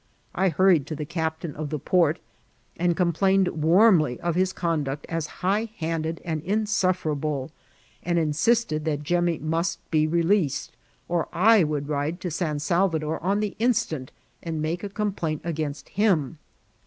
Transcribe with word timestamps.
I 0.33 0.49
hurried 0.49 0.87
to 0.87 0.95
the 0.95 1.05
ciq[>tain 1.05 1.53
of 1.53 1.69
the 1.69 1.77
port, 1.77 2.17
and 2.75 2.97
complained 2.97 3.49
warmly 3.49 4.19
of 4.21 4.33
his 4.33 4.51
conduct 4.51 5.05
as 5.09 5.27
high 5.45 5.69
handed 5.77 6.21
and 6.25 6.41
insufferable, 6.41 7.51
and 8.01 8.17
insisted 8.17 8.83
that 8.85 9.03
Jemmy 9.03 9.37
must 9.37 9.77
▲ 9.81 9.81
COiriCTRTlfAN 9.81 9.85
IK 9.85 9.89
TROUBLX. 9.91 9.91
S8T 9.91 9.91
be 9.91 10.07
released, 10.17 10.71
at 11.07 11.27
I 11.33 11.63
would 11.63 11.87
ride 11.87 12.19
to 12.19 12.31
San 12.31 12.57
Salyador 12.57 13.19
on 13.21 13.41
th^ 13.41 13.55
mstant 13.57 14.09
and 14.41 14.59
make 14.59 14.83
a 14.83 14.89
complaiat 14.89 15.39
against 15.43 15.89
him. 15.89 16.39